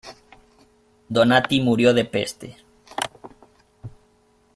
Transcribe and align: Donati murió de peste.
Donati 1.07 1.61
murió 1.61 1.93
de 1.93 2.05
peste. 2.05 2.57